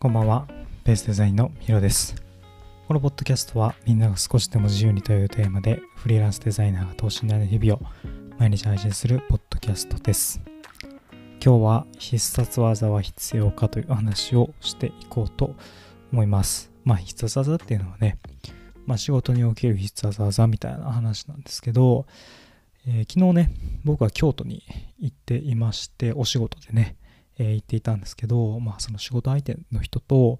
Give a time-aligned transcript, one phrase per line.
[0.00, 0.46] こんばんは。
[0.84, 2.14] ベースデザインのヒロです。
[2.86, 7.80] このポッドキャストはみんなが少しでも自由にというテーマでフリーランスデザイナーが等身大の日々を
[8.38, 10.40] 毎日配信するポッドキャストです。
[11.44, 15.56] 今日は必殺技は必要かという話をしていこうと
[16.12, 16.70] 思います。
[16.84, 18.18] まあ必殺技っていうのはね、
[18.86, 22.06] まあ仕事における必殺技みたいな話なんですけど、
[22.86, 24.62] えー昨日ね、僕は京都に
[25.00, 26.94] 行っていまして、お仕事でね、
[27.38, 30.38] えー行っていたんですけど、まあ、その仕事相手の人と、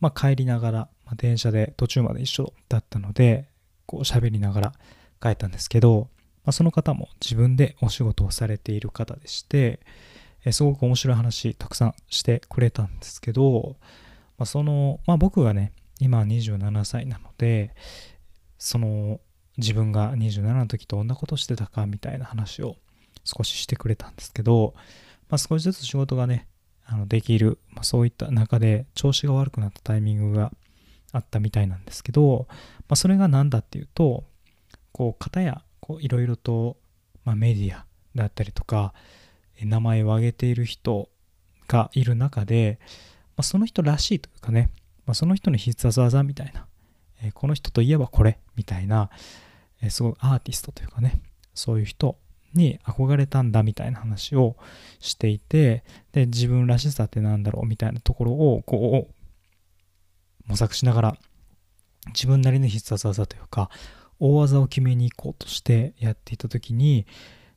[0.00, 3.48] まあ、帰りながら、まあ、電車で途中まで一緒だったので
[3.86, 4.72] こう喋りながら
[5.20, 6.08] 帰ったんですけど、
[6.44, 9.80] まあ、その方も自分でお仕事をされている方でして、
[10.44, 13.76] えーすごく面白い話たくさんしてくれたんですけど、
[14.36, 17.74] まあ、その、まあ、僕がね今27歳なので
[18.58, 19.20] その
[19.56, 22.76] 自分が27の時どんなことしてたかみたいな話を
[23.24, 24.74] 少ししてくれたんですけど、
[25.28, 26.48] まあ、少しずつ仕事がね
[26.86, 30.52] あのできる、まあ、そういった中で調子が悪くなったタイミングが
[31.12, 32.54] あったみたいなんですけど、ま
[32.90, 34.24] あ、それが何だっていうと
[34.92, 35.62] こう片や
[36.00, 36.76] いろいろと、
[37.24, 38.92] まあ、メディアだったりとか
[39.60, 41.08] 名前を挙げている人
[41.68, 42.78] がいる中で、
[43.36, 44.70] まあ、その人らしいというかね、
[45.06, 46.66] まあ、その人の必殺技みたいな、
[47.22, 49.10] えーこの人といえばこれみたいな、
[49.80, 51.20] えーすごいアーティストというかね
[51.54, 52.18] そういう人
[52.54, 54.56] に憧れたんだみたいな話を
[55.00, 59.14] していてで自分らしさってなんだろうみたいなところをこう
[60.46, 61.16] 模索しながら
[62.08, 63.70] 自分なりの必殺技というか
[64.20, 67.06] 大技を決めに行こうとしてやっていた時に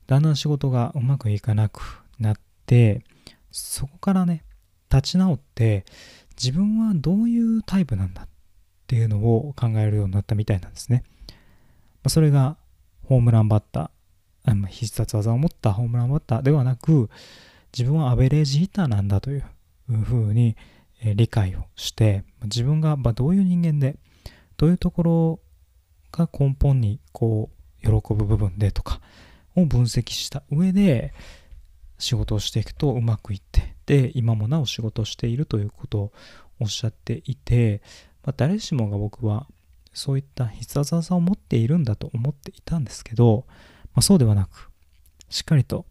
[0.08, 1.81] だんだん仕事がうまくいかなく
[2.20, 3.03] なって
[3.52, 4.44] そこからね
[4.92, 5.86] 立ち直って
[6.42, 8.28] 自分はどういうタイプなんだっ
[8.88, 11.03] ていうのを考えるようになったみたいなんですね。
[12.08, 12.56] それが
[13.03, 13.90] ホームランバッター
[14.70, 17.09] 必殺技を持ったホームランバッターではなく
[17.78, 19.44] 自分はアベレージヒッターなんだという
[20.03, 20.56] ふうに
[21.03, 23.97] 理解をして自分がどういう人間で
[24.58, 25.40] どういうところ
[26.12, 27.50] が根本にこ
[27.84, 29.02] う喜ぶ部分でとか
[29.56, 31.14] を分析した上で
[32.00, 36.12] 仕事をしていくとうまくいってで今もなお仕事をしているということを
[36.59, 37.81] おっしゃっていて、
[38.24, 39.47] まあ、誰しもが僕は
[39.94, 43.46] そういった必殺技を持っているんだと思っていたんですけど、
[43.97, 44.69] まあ、そうではなく
[45.28, 45.88] しっかりと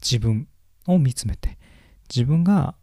[0.00, 0.46] 自分
[0.86, 1.58] を見つめて
[2.08, 2.76] 自分が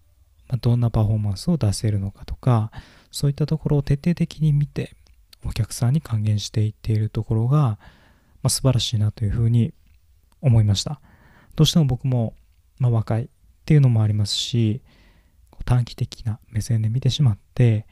[0.60, 2.70] どんなパフォーマンスを出せるのかとか
[3.10, 4.98] そういったところを徹底的に見て
[5.46, 7.80] お客さんに還元していっているところが、ま
[8.44, 9.74] あ、素晴らしいなというふうに
[10.42, 11.00] 思いました。
[11.56, 12.34] どうしても僕も、
[12.80, 13.28] まあ、若いっ
[13.64, 14.82] ていうのもありますし
[15.64, 17.88] 短期的な目線で見てしまって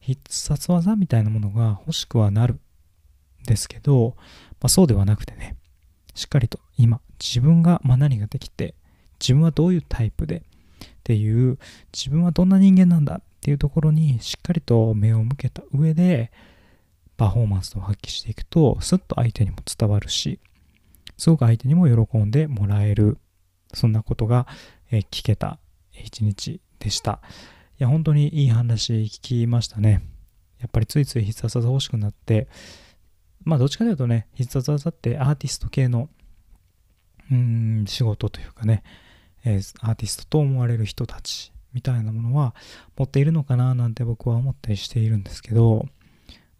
[0.00, 2.58] 必殺技みたいなものが欲しくはなるん
[3.46, 4.24] ですけど、ま
[4.62, 5.54] あ、そうではなくてね
[6.18, 8.74] しっかりと今自分が何ができて
[9.20, 10.42] 自分はどういうタイプでっ
[11.04, 11.58] ていう
[11.96, 16.32] 自分はどんな人間なんだっていうところにしっかりと目を向けた上で
[17.16, 20.40] パフォーマンスを発揮していくとスッと相手にも伝わるし
[21.16, 23.18] すごく相手にも喜んでもらえる
[23.72, 24.48] そんなことが
[24.90, 25.60] 聞けた
[25.92, 27.20] 一日でした。
[27.78, 30.02] いや本当にいい話聞きましたね。
[30.58, 32.48] やっぱりついつい必殺技欲しくなって
[33.44, 36.08] まあどっちかというとね必殺技ってアーティスト系の
[37.30, 38.82] うん仕事というかね、
[39.44, 42.54] えーアーティストと思われる人たちみたいなものは
[42.96, 45.86] 持っているのかななんて僕は思ったりしているんですけど、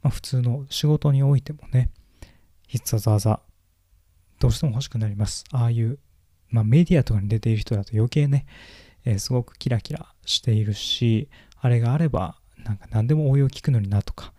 [0.03, 1.91] まあ、普通の仕事においてもね
[2.67, 3.41] 必殺技
[4.39, 5.45] どうしても欲しくなります。
[5.51, 5.99] ああいう、
[6.51, 8.47] まあ、メディアとかに出ている人だと余計ね、
[9.05, 11.29] えーすごくキラキラしているし
[11.61, 14.33] あれがあればなんか何でも応用聞くのになとか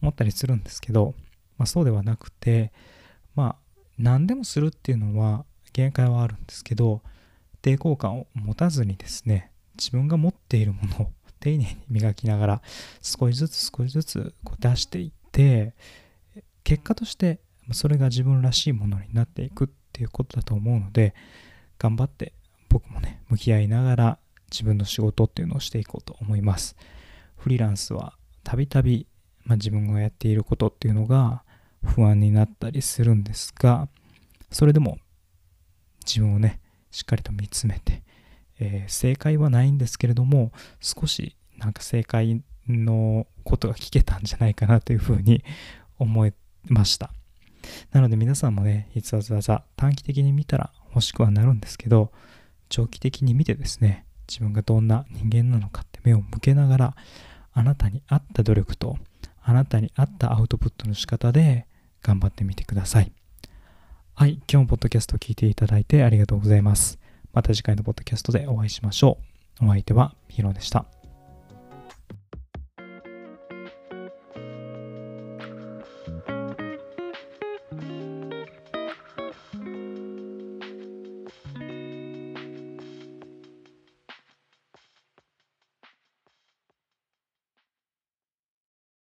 [0.00, 1.14] 思ったりするんですけど、
[1.62, 2.72] まあ、そうではなくて
[3.36, 3.56] まあ
[3.96, 7.02] 何でもするっていうのは限界はあるんですけど
[7.62, 12.62] 抵抗感を持たずにですね自分が持っているものを丁寧に磨きながら
[13.00, 15.74] 少しずつ少しずつこう出していって
[16.64, 17.38] 結果として
[17.70, 21.14] それが自分らしいものになっていくっていうことだと思うので
[21.78, 22.32] 頑張って
[22.70, 24.18] 僕もね向き合いながら
[24.50, 26.74] 自分の仕事っていうのをしていこうと思います。
[27.36, 29.06] フリーランスはたびたび
[29.48, 31.42] 自分がやっていることっていうのが
[31.84, 33.88] 不安になったりするんですが
[34.50, 34.98] それでも
[36.06, 38.02] 自分をねしっかりと見つめて、
[38.60, 45.42] えー正解はないんですけれども少しなんか正解のことが聞けたんじゃないかなというふうに
[45.98, 46.32] 思い
[46.68, 47.12] ました。
[47.92, 52.10] なので皆さんもね必殺技短期的に見たら欲しくはなるんですけど
[52.68, 56.96] 長期的に見てですね自分がどんな人間なのかって目を向けながら
[57.52, 58.98] あなたに合った努力と
[59.42, 61.66] あなたに合ったアウトプットの仕方で
[62.02, 63.12] 頑張ってみてください。
[64.14, 66.98] はい今日もポッドキャストを聞いていただいてありがとうございます。
[67.32, 69.18] また次回のポッドキャストでお会いしましょ
[69.60, 69.66] う。
[69.66, 71.01] お相手はヒロでした。